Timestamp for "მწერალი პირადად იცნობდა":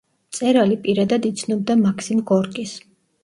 0.29-1.77